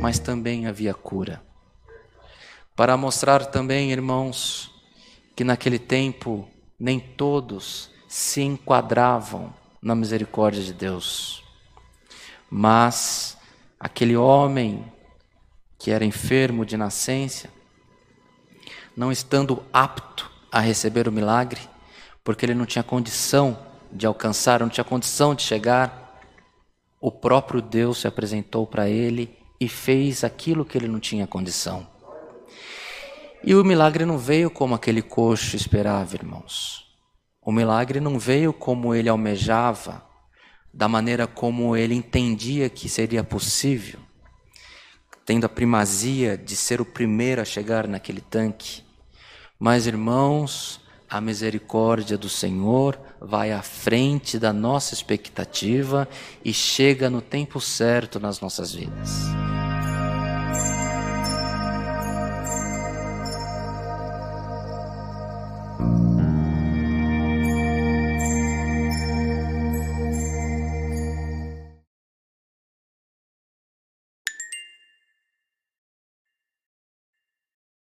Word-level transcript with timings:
mas 0.00 0.18
também 0.18 0.66
havia 0.66 0.94
cura. 0.94 1.42
Para 2.76 2.96
mostrar 2.96 3.46
também, 3.46 3.90
irmãos, 3.90 4.70
que 5.34 5.42
naquele 5.42 5.78
tempo 5.78 6.48
nem 6.78 7.00
todos 7.00 7.90
se 8.08 8.40
enquadravam 8.40 9.52
na 9.82 9.94
misericórdia 9.94 10.62
de 10.62 10.72
Deus. 10.72 11.42
Mas 12.48 13.36
aquele 13.78 14.16
homem 14.16 14.84
que 15.78 15.90
era 15.90 16.04
enfermo 16.04 16.64
de 16.64 16.76
nascença, 16.76 17.48
não 18.96 19.12
estando 19.12 19.62
apto 19.72 20.30
a 20.50 20.60
receber 20.60 21.06
o 21.06 21.12
milagre, 21.12 21.60
porque 22.24 22.44
ele 22.44 22.54
não 22.54 22.66
tinha 22.66 22.82
condição 22.82 23.58
de 23.92 24.06
alcançar, 24.06 24.60
não 24.60 24.68
tinha 24.68 24.84
condição 24.84 25.34
de 25.34 25.42
chegar, 25.42 26.20
o 27.00 27.12
próprio 27.12 27.62
Deus 27.62 27.98
se 27.98 28.08
apresentou 28.08 28.66
para 28.66 28.88
ele 28.88 29.37
e 29.60 29.68
fez 29.68 30.24
aquilo 30.24 30.64
que 30.64 30.78
ele 30.78 30.88
não 30.88 31.00
tinha 31.00 31.26
condição. 31.26 31.86
E 33.42 33.54
o 33.54 33.64
milagre 33.64 34.04
não 34.04 34.18
veio 34.18 34.50
como 34.50 34.74
aquele 34.74 35.02
coxo 35.02 35.56
esperava, 35.56 36.14
irmãos. 36.14 36.86
O 37.40 37.52
milagre 37.52 38.00
não 38.00 38.18
veio 38.18 38.52
como 38.52 38.94
ele 38.94 39.08
almejava, 39.08 40.04
da 40.72 40.88
maneira 40.88 41.26
como 41.26 41.76
ele 41.76 41.94
entendia 41.94 42.68
que 42.68 42.88
seria 42.88 43.24
possível, 43.24 44.00
tendo 45.24 45.46
a 45.46 45.48
primazia 45.48 46.36
de 46.36 46.54
ser 46.54 46.80
o 46.80 46.84
primeiro 46.84 47.40
a 47.40 47.44
chegar 47.44 47.88
naquele 47.88 48.20
tanque. 48.20 48.82
Mas, 49.58 49.86
irmãos, 49.86 50.80
a 51.08 51.20
misericórdia 51.20 52.18
do 52.18 52.28
Senhor 52.28 52.98
vai 53.20 53.50
à 53.50 53.62
frente 53.62 54.38
da 54.38 54.52
nossa 54.52 54.94
expectativa 54.94 56.08
e 56.44 56.52
chega 56.52 57.08
no 57.08 57.22
tempo 57.22 57.60
certo 57.60 58.20
nas 58.20 58.40
nossas 58.40 58.74
vidas. 58.74 59.47